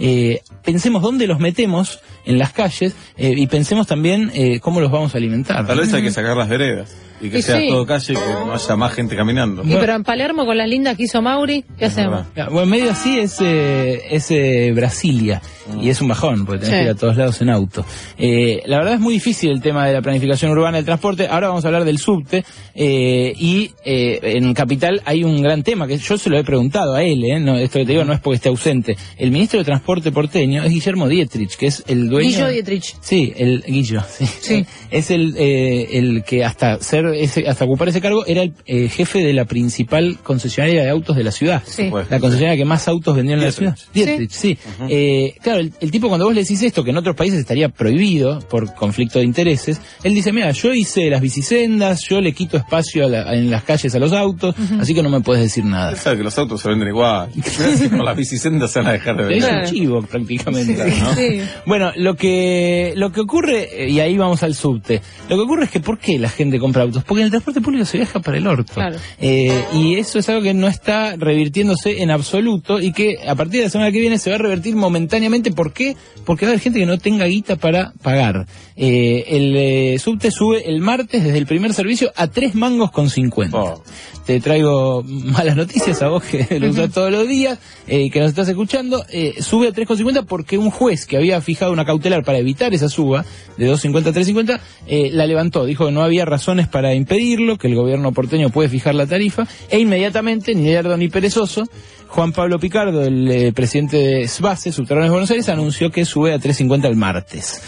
eh, 0.00 0.40
pensemos 0.64 1.02
dónde 1.02 1.26
los 1.26 1.38
metemos 1.38 2.00
en 2.24 2.38
las 2.38 2.52
calles 2.52 2.94
eh, 3.16 3.34
y 3.36 3.46
pensemos 3.46 3.86
también 3.86 4.30
eh, 4.34 4.60
cómo 4.60 4.80
los 4.80 4.90
vamos 4.90 5.14
a 5.14 5.18
alimentar. 5.18 5.66
Tal 5.66 5.78
vez 5.78 5.92
hay 5.92 6.02
que 6.02 6.10
sacar 6.10 6.36
las 6.36 6.48
veredas 6.48 6.94
y 7.22 7.30
que 7.30 7.38
Y 7.38 7.42
sea 7.42 7.58
sí. 7.58 7.68
todo 7.68 7.86
calle 7.86 8.12
y 8.12 8.16
que 8.16 8.22
no 8.46 8.52
haya 8.52 8.76
más 8.76 8.92
gente 8.92 9.16
caminando. 9.16 9.62
Y 9.64 9.74
pero 9.76 9.94
en 9.94 10.04
Palermo 10.04 10.44
con 10.44 10.58
las 10.58 10.68
lindas 10.68 10.96
que 10.96 11.04
hizo 11.04 11.22
Mauri, 11.22 11.64
¿qué 11.78 11.86
hacemos? 11.86 12.26
verdad. 12.34 12.46
Ah, 12.48 12.48
Bueno, 12.50 12.66
medio 12.66 12.90
así 12.90 13.18
es, 13.18 13.36
eh, 13.40 14.02
es 14.10 14.30
eh, 14.30 14.72
Brasilia 14.74 15.40
y 15.80 15.88
es 15.88 16.00
un 16.00 16.08
bajón 16.08 16.44
porque 16.44 16.64
tenés 16.66 16.70
Sí. 16.74 16.76
que 16.80 16.84
ir 16.84 16.90
a 16.90 16.94
todos 16.94 17.16
lados 17.16 17.40
en 17.40 17.50
auto. 17.50 17.84
Eh, 18.18 18.62
la 18.66 18.78
verdad 18.78 18.94
es 18.94 19.00
muy 19.00 19.14
difícil 19.14 19.50
el 19.50 19.60
tema 19.62 19.86
de 19.86 19.92
la 19.94 20.02
planificación 20.02 20.50
urbana 20.50 20.76
del 20.78 20.84
transporte. 20.84 21.28
Ahora 21.28 21.48
vamos 21.48 21.64
a 21.64 21.68
hablar 21.68 21.84
del 21.84 21.98
subte 21.98 22.44
eh, 22.74 23.32
y 23.38 23.70
eh, 23.84 24.18
en 24.22 24.52
Capital 24.54 25.00
hay 25.04 25.22
un 25.24 25.40
gran 25.42 25.62
tema 25.62 25.86
que 25.86 25.98
yo 25.98 26.18
se 26.18 26.28
lo 26.30 26.38
he 26.38 26.44
preguntado 26.44 26.94
a 26.94 27.02
él, 27.02 27.22
eh, 27.24 27.38
no, 27.38 27.56
esto 27.56 27.78
que 27.78 27.86
te 27.86 27.92
digo 27.92 28.04
no 28.04 28.12
es 28.12 28.20
porque 28.20 28.36
esté 28.36 28.48
ausente. 28.48 28.96
El 29.16 29.30
ministro 29.30 29.58
de 29.60 29.64
Transporte 29.64 30.10
porteño 30.10 30.64
es 30.64 30.70
Guillermo 30.70 31.08
Dietrich, 31.08 31.56
que 31.56 31.66
es 31.66 31.84
el 31.86 32.08
dueño... 32.08 32.28
Guillo 32.28 32.48
Dietrich. 32.48 32.96
Sí, 33.00 33.32
el 33.36 33.62
Guillo, 33.66 34.02
sí. 34.08 34.26
Sí. 34.26 34.66
Es 34.90 35.10
el, 35.10 35.34
eh, 35.38 35.88
el 35.98 36.24
que 36.24 36.44
hasta 36.44 36.78
ser 36.80 37.06
ese, 37.12 37.46
hasta 37.48 37.64
ocupar 37.64 37.88
ese 37.88 38.00
cargo, 38.00 38.24
era 38.26 38.42
el 38.42 38.52
eh, 38.66 38.88
jefe 38.88 39.20
de 39.20 39.32
la 39.32 39.44
principal 39.44 40.18
concesionaria 40.22 40.82
de 40.82 40.90
autos 40.90 41.16
de 41.16 41.24
la 41.24 41.30
ciudad. 41.32 41.62
Sí. 41.66 41.88
Pues, 41.90 42.10
La 42.10 42.20
concesionaria 42.20 42.58
que 42.62 42.64
más 42.64 42.88
autos 42.88 43.14
vendió 43.16 43.34
en 43.34 43.42
la 43.42 43.52
ciudad. 43.52 43.76
Dietrich. 43.94 44.30
Sí. 44.30 44.58
Eh, 44.88 45.34
claro, 45.42 45.60
el, 45.60 45.72
el 45.80 45.90
tipo 45.90 46.08
cuando 46.08 46.26
vos 46.26 46.34
le 46.34 46.42
decís 46.42 46.62
esto, 46.62 46.82
que 46.84 46.90
en 46.90 46.96
otros 46.96 47.14
países 47.16 47.38
estaría 47.40 47.68
prohibido 47.68 48.38
por 48.48 48.74
conflicto 48.74 49.18
de 49.18 49.24
intereses, 49.24 49.80
él 50.02 50.14
dice, 50.14 50.32
mira, 50.32 50.50
yo 50.52 50.72
hice 50.72 51.08
las 51.10 51.20
bicisendas, 51.20 52.02
yo 52.08 52.20
le 52.20 52.32
quito 52.32 52.56
espacio 52.56 53.06
a 53.06 53.08
la- 53.08 53.34
en 53.34 53.50
las 53.50 53.62
calles 53.64 53.94
a 53.94 53.98
los 53.98 54.12
autos, 54.12 54.54
así 54.80 54.94
que 54.94 55.02
no 55.02 55.08
me 55.10 55.20
puedes 55.20 55.42
decir 55.42 55.64
nada. 55.64 55.94
Sabe 55.96 56.18
que 56.18 56.22
los 56.24 56.36
autos 56.38 56.60
se 56.60 56.68
venden 56.68 56.88
igual. 56.88 57.28
Si 57.82 57.88
Con 57.88 58.04
las 58.04 58.16
bicisendas 58.16 58.70
se 58.72 58.78
van 58.80 58.88
a 58.88 58.92
dejar 58.92 59.16
de 59.16 59.22
Es 59.22 59.28
vender. 59.28 59.48
Claro. 59.50 59.68
un 59.68 59.74
chivo 59.74 60.02
prácticamente. 60.02 60.84
¿no? 61.00 61.14
Sí. 61.14 61.40
Bueno, 61.66 61.92
lo 61.96 62.14
que 62.16 62.92
lo 62.96 63.10
que 63.12 63.20
ocurre, 63.20 63.84
eh, 63.84 63.90
y 63.90 64.00
ahí 64.00 64.16
vamos 64.16 64.42
al 64.42 64.54
subte, 64.54 65.00
lo 65.28 65.36
que 65.36 65.42
ocurre 65.42 65.64
es 65.64 65.70
que 65.70 65.80
¿por 65.80 65.98
qué 65.98 66.18
la 66.18 66.28
gente 66.28 66.58
compra 66.58 66.82
autos? 66.82 67.01
Porque 67.06 67.22
en 67.22 67.26
el 67.26 67.30
transporte 67.30 67.60
público 67.60 67.84
se 67.84 67.98
viaja 67.98 68.20
para 68.20 68.38
el 68.38 68.46
orto. 68.46 68.72
Claro. 68.74 68.96
Eh, 69.20 69.64
y 69.74 69.96
eso 69.96 70.18
es 70.18 70.28
algo 70.28 70.42
que 70.42 70.54
no 70.54 70.68
está 70.68 71.16
revirtiéndose 71.16 72.02
en 72.02 72.10
absoluto 72.10 72.80
y 72.80 72.92
que 72.92 73.16
a 73.26 73.34
partir 73.34 73.60
de 73.60 73.66
la 73.66 73.70
semana 73.70 73.90
que 73.90 74.00
viene 74.00 74.18
se 74.18 74.30
va 74.30 74.36
a 74.36 74.38
revertir 74.38 74.76
momentáneamente. 74.76 75.52
¿Por 75.52 75.72
qué? 75.72 75.96
Porque 76.24 76.46
va 76.46 76.50
a 76.50 76.52
haber 76.52 76.60
gente 76.60 76.78
que 76.78 76.86
no 76.86 76.98
tenga 76.98 77.26
guita 77.26 77.56
para 77.56 77.92
pagar. 78.02 78.46
Eh, 78.84 79.36
el 79.36 79.56
eh, 79.56 79.98
subte 80.00 80.32
sube 80.32 80.68
el 80.68 80.80
martes 80.80 81.22
desde 81.22 81.38
el 81.38 81.46
primer 81.46 81.72
servicio 81.72 82.10
a 82.16 82.26
tres 82.26 82.56
mangos 82.56 82.90
con 82.90 83.08
50. 83.08 83.56
Oh. 83.56 83.80
Te 84.26 84.40
traigo 84.40 85.02
malas 85.04 85.56
noticias 85.56 86.00
a 86.02 86.08
vos 86.08 86.22
que 86.30 86.58
lo 86.60 86.68
usas 86.68 86.90
todos 86.90 87.10
los 87.10 87.26
días 87.26 87.58
eh, 87.86 88.02
y 88.02 88.10
que 88.10 88.20
nos 88.20 88.30
estás 88.30 88.48
escuchando. 88.48 89.04
Eh, 89.08 89.34
sube 89.40 89.68
a 89.68 89.72
3,50 89.72 90.26
porque 90.26 90.58
un 90.58 90.70
juez 90.70 91.06
que 91.06 91.16
había 91.16 91.40
fijado 91.40 91.72
una 91.72 91.84
cautelar 91.84 92.24
para 92.24 92.38
evitar 92.38 92.72
esa 92.72 92.88
suba 92.88 93.24
de 93.56 93.70
2,50 93.70 94.06
a 94.06 94.12
3,50 94.12 94.60
eh, 94.86 95.10
la 95.12 95.26
levantó. 95.26 95.64
Dijo 95.64 95.86
que 95.86 95.92
no 95.92 96.02
había 96.02 96.24
razones 96.24 96.68
para 96.68 96.94
impedirlo, 96.94 97.58
que 97.58 97.68
el 97.68 97.74
gobierno 97.74 98.12
porteño 98.12 98.50
puede 98.50 98.68
fijar 98.68 98.94
la 98.94 99.06
tarifa 99.06 99.46
e 99.70 99.80
inmediatamente, 99.80 100.54
ni 100.54 100.66
lerdo 100.66 100.96
ni 100.96 101.08
perezoso, 101.08 101.68
Juan 102.12 102.32
Pablo 102.32 102.58
Picardo, 102.58 103.02
el 103.02 103.30
eh, 103.30 103.52
presidente 103.54 103.96
de 103.96 104.28
SBACE, 104.28 104.70
Subterráneos 104.70 105.08
de 105.08 105.12
Buenos 105.12 105.30
Aires, 105.30 105.48
anunció 105.48 105.90
que 105.90 106.04
sube 106.04 106.34
a 106.34 106.38
3,50 106.38 106.84
el 106.86 106.96
martes. 106.96 107.62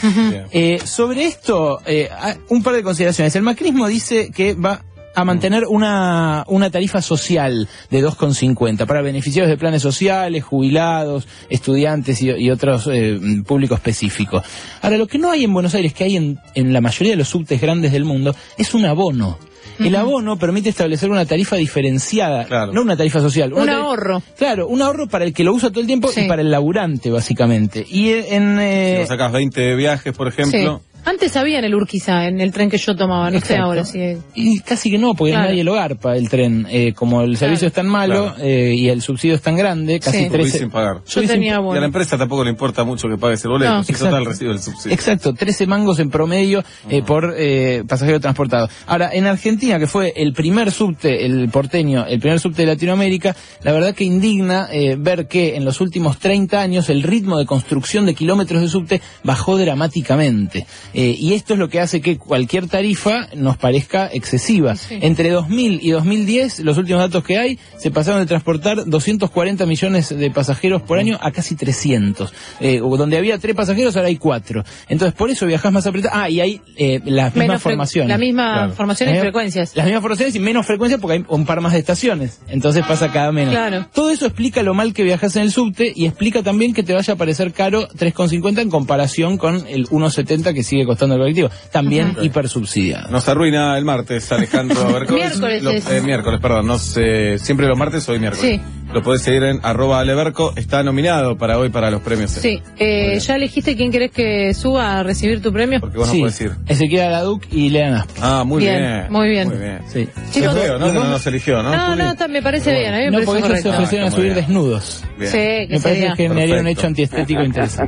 Eh, 0.53 0.79
sobre 0.85 1.25
esto, 1.25 1.81
eh, 1.87 2.11
hay 2.15 2.35
un 2.51 2.63
par 2.63 2.75
de 2.75 2.83
consideraciones. 2.83 3.35
El 3.37 3.43
macrismo 3.43 3.89
dice 3.89 4.31
que 4.31 4.53
va 4.53 4.83
a 5.15 5.25
mantener 5.25 5.65
una, 5.67 6.45
una 6.49 6.71
tarifa 6.71 7.01
social 7.01 7.67
de 7.89 8.05
2,50 8.05 8.85
para 8.85 9.01
beneficiarios 9.01 9.49
de 9.49 9.57
planes 9.57 9.81
sociales, 9.81 10.45
jubilados, 10.45 11.27
estudiantes 11.49 12.21
y, 12.21 12.31
y 12.31 12.51
otros 12.51 12.87
eh, 12.93 13.19
públicos 13.47 13.79
específicos. 13.79 14.45
Ahora, 14.83 14.99
lo 14.99 15.07
que 15.07 15.19
no 15.19 15.31
hay 15.31 15.45
en 15.45 15.55
Buenos 15.55 15.75
Aires, 15.75 15.95
que 15.95 16.05
hay 16.05 16.17
en, 16.17 16.39
en 16.55 16.75
la 16.75 16.83
mayoría 16.83 17.15
de 17.15 17.19
los 17.19 17.29
subtes 17.29 17.63
grandes 17.63 17.93
del 17.93 18.05
mundo, 18.05 18.37
es 18.59 18.75
un 18.75 18.85
abono. 18.85 19.39
El 19.79 19.97
abono 19.97 20.37
permite 20.39 20.69
establecer 20.69 21.11
una 21.11 21.25
tarifa 21.27 21.57
diferenciada, 21.57 22.45
Claro. 22.45 22.73
no 22.73 22.83
una 22.83 22.97
tarifa 22.97 23.21
social. 23.21 23.53
Un 23.53 23.63
una 23.63 23.77
ahorro. 23.79 24.23
Claro, 24.39 24.69
un 24.69 24.83
ahorro 24.83 25.09
para 25.09 25.25
el 25.25 25.33
que 25.33 25.45
lo 25.45 25.53
usa 25.53 25.71
todo 25.71 25.81
el 25.81 25.87
tiempo 25.87 26.09
Sí. 26.09 26.23
y 26.23 26.29
para 26.29 26.43
el 26.43 26.51
laburante, 26.51 27.11
básicamente. 27.11 27.85
Y 27.89 28.11
en... 28.13 28.57
Si 28.59 28.63
eh, 28.65 28.97
vos 29.01 29.09
sacás 29.09 29.33
20 29.33 29.75
viajes, 29.75 30.13
por 30.17 30.29
ejemplo, 30.29 30.81
Sí. 30.85 30.94
Antes 31.07 31.37
había 31.37 31.59
en 31.59 31.65
el 31.67 31.75
Urquiza, 31.75 32.27
en 32.27 32.41
el 32.41 32.51
tren 32.53 32.71
que 32.71 32.79
yo 32.79 32.97
tomaba, 32.97 33.31
no 33.31 33.41
sé 33.41 33.57
ahora 33.57 33.85
si 33.85 34.17
Y 34.35 34.61
casi 34.61 34.91
que 34.91 34.99
no, 34.99 35.15
porque 35.15 35.33
Claro. 35.33 35.49
nadie 35.51 35.63
lo 35.65 35.75
garpa 35.75 36.17
el 36.17 36.29
tren. 36.29 36.67
Eh, 36.71 36.93
como 36.95 37.23
el 37.23 37.37
servicio 37.37 37.61
Claro. 37.61 37.69
es 37.69 37.75
tan 37.75 37.87
malo 37.87 38.35
Claro. 38.35 38.49
eh, 38.49 38.75
y 38.75 38.89
el 38.89 39.03
subsidio 39.03 39.35
es 39.35 39.43
tan 39.43 39.57
grande, 39.57 40.01
casi 40.01 40.19
Sí. 40.19 40.25
subís 40.25 40.33
13... 40.33 40.59
sin 40.59 40.71
pagar. 40.71 40.97
yo 40.97 41.03
Subís 41.05 41.29
tenía 41.31 41.47
Y 41.51 41.51
a 41.51 41.55
la 41.57 41.61
bueno. 41.61 41.85
empresa 41.85 42.17
tampoco 42.17 42.43
le 42.45 42.51
importa 42.51 42.85
mucho 42.85 43.09
que 43.09 43.19
pagues 43.19 43.45
el 43.45 43.51
boleto, 43.51 43.71
No. 43.73 43.85
si 43.85 43.93
Exacto. 43.93 44.11
total 44.17 44.27
recibe 44.27 44.53
el 44.53 44.59
subsidio. 44.61 44.95
Exacto, 44.95 45.35
13 45.35 45.67
mangos 45.67 45.99
en 45.99 46.11
promedio 46.11 46.65
eh, 46.89 47.03
por 47.03 47.35
eh, 47.37 47.85
pasajero 47.87 48.19
transportado. 48.21 48.69
Ahora, 48.87 49.11
en 49.13 49.27
Argentina, 49.27 49.79
que 49.79 49.87
fue 49.87 50.13
el 50.17 50.33
primer 50.33 50.71
subte, 50.71 51.27
el 51.27 51.49
porteño, 51.51 52.07
el 52.07 52.19
primer 52.21 52.41
subte 52.41 52.63
de 52.63 52.69
Latinoamérica, 52.69 53.37
la 53.63 53.73
verdad 53.73 53.95
que 53.95 54.05
indigna 54.05 54.69
eh, 54.73 54.97
ver 54.99 55.29
que 55.29 55.57
en 55.57 55.65
los 55.67 55.81
últimos 55.83 56.19
30 56.19 56.61
años 56.61 56.89
el 56.89 57.03
ritmo 57.03 57.39
de 57.39 57.45
construcción 57.47 58.07
de 58.07 58.15
kilómetros 58.15 58.63
de 58.63 58.69
subte 58.69 59.03
bajó 59.23 59.59
dramáticamente. 59.59 60.67
Eh, 60.95 61.17
y 61.19 61.35
esto 61.35 61.55
es 61.55 61.59
lo 61.59 61.69
que 61.69 61.81
hace 61.81 62.01
que 62.01 62.17
cualquier 62.19 62.69
tarifa 62.69 63.29
nos 63.35 63.57
parezca 63.57 64.09
excesiva. 64.13 64.77
Sí. 64.77 64.99
Entre 65.01 65.31
2000 65.31 65.81
y 65.83 65.91
2010, 65.91 66.61
los 66.61 66.79
últimos 66.79 67.01
datos 67.03 67.25
que 67.25 67.37
hay, 67.39 67.59
se 67.79 67.91
pasaron 67.91 68.21
de 68.21 68.27
transportar 68.27 68.85
240 68.87 69.67
millones 69.67 70.09
de 70.17 70.31
pasajeros 70.31 70.83
por 70.83 70.99
año 70.99 71.19
a 71.21 71.31
casi 71.33 71.57
300. 71.57 72.33
Eh, 72.61 72.79
donde 72.79 73.17
había 73.19 73.39
tres 73.39 73.55
pasajeros, 73.57 73.97
ahora 73.97 74.09
hay 74.09 74.17
cuatro. 74.17 74.65
Entonces, 74.89 75.15
por 75.17 75.31
eso 75.31 75.47
viajás 75.47 75.73
más 75.73 75.87
apretado. 75.87 76.15
Ah, 76.17 76.31
y 76.31 76.41
hay 76.41 76.61
eh, 76.77 77.01
las 77.05 77.35
mismas 77.35 77.61
formaciones. 77.63 78.09
La 78.09 78.19
misma 78.19 78.53
Claro. 78.55 78.73
formación 78.75 79.11
y 79.11 79.13
Eh, 79.17 79.21
frecuencias. 79.21 79.75
Las 79.75 79.87
mismas 79.87 80.03
formaciones 80.03 80.35
y 80.37 80.39
menos 80.41 80.65
frecuencia 80.67 80.99
porque 80.99 81.19
hay 81.19 81.25
un 81.29 81.45
par 81.45 81.61
más 81.61 81.73
de 81.73 81.79
estaciones. 81.81 82.41
Entonces 82.49 82.85
pasa 82.87 83.11
cada 83.11 83.33
menos. 83.33 83.53
Claro. 83.53 83.87
Todo 83.93 84.11
eso 84.11 84.27
explica 84.27 84.63
lo 84.63 84.75
mal 84.75 84.93
que 84.95 85.03
viajas 85.03 85.35
en 85.37 85.43
el 85.43 85.51
subte 85.53 85.93
y 85.95 86.07
explica 86.07 86.43
también 86.43 86.73
que 86.73 86.83
te 86.83 86.95
vaya 86.95 87.15
a 87.15 87.17
parecer 87.17 87.53
caro 87.53 87.89
3,50 87.89 88.61
en 88.61 88.71
comparación 88.71 89.39
con 89.39 89.67
el 89.67 89.87
1,70 89.89 90.55
que 90.55 90.63
sigue 90.63 90.84
costando 90.87 91.15
el 91.17 91.21
colectivo. 91.21 91.51
También 91.73 92.09
Ajá. 92.13 92.25
hipersubsidiado. 92.25 93.11
Nos 93.11 93.29
arruina 93.29 93.77
el 93.79 93.85
martes, 93.85 94.31
Alejandro. 94.33 94.81
A 94.83 94.93
ver, 94.93 95.11
Miércoles 95.11 95.63
lo- 95.63 95.71
eh, 95.71 96.01
miércoles, 96.03 96.41
perdón. 96.41 96.67
No 96.67 96.79
sé, 96.79 97.39
siempre 97.39 97.67
los 97.67 97.77
martes, 97.79 98.09
hoy 98.09 98.19
miércoles. 98.19 98.57
Sí. 98.57 98.61
Lo 98.93 99.03
podés 99.03 99.23
seguir 99.23 99.43
en 99.45 99.61
arroba 99.65 99.99
aleberco. 100.01 100.53
Está 100.57 100.83
nominado 100.85 101.37
para 101.37 101.59
hoy 101.59 101.69
para 101.71 101.91
los 101.91 102.01
premios. 102.03 102.31
Sí. 102.31 102.63
Eh, 102.79 103.19
¿Ya 103.19 103.35
elegiste 103.37 103.75
quién 103.77 103.91
querés 103.91 104.13
que 104.13 104.55
suba 104.55 104.99
a 104.99 105.03
recibir 105.03 105.43
tu 105.43 105.53
premio? 105.53 105.81
Porque 105.81 105.99
vos 105.99 106.09
Sí, 106.09 106.19
no 106.19 106.23
podés 106.29 106.41
ir. 106.43 106.53
Ezequiel 106.69 107.01
Araduc 107.03 107.43
y 107.51 107.71
Lean 107.71 107.95
Asp. 107.95 108.11
Ah, 108.21 108.45
muy 108.47 108.63
bien. 108.63 108.79
Bien, 108.81 109.07
muy 109.11 109.29
bien. 109.31 109.49
Muy 109.49 109.57
bien. 109.59 109.79
Sí. 109.89 110.09
Chicos, 110.33 110.55
feo, 110.55 110.79
¿no? 110.79 110.93
no 110.93 111.05
nos 111.05 111.27
eligió, 111.27 111.61
¿no? 111.63 111.75
No, 111.75 111.97
no, 111.97 112.11
está- 112.13 112.29
me 112.29 112.41
parece 112.43 112.73
bien. 112.73 112.95
A 112.95 112.99
mí 112.99 113.05
me 113.05 113.11
No, 113.11 113.13
parece 113.19 113.27
porque 113.33 113.47
ellos 113.49 113.63
se 113.63 113.69
ofrecieron 113.71 114.07
a 114.07 114.09
Ah, 114.09 114.13
subir 114.13 114.25
bien. 114.33 114.37
desnudos. 114.37 115.03
Bien. 115.19 115.31
Sí, 115.33 115.39
que 115.39 115.67
Me 115.71 115.81
parece 115.81 115.89
sería. 116.01 116.15
que 116.15 116.23
generaría 116.29 116.61
un 116.61 116.67
hecho 116.69 116.87
antiestético 116.87 117.43
interesante. 117.45 117.83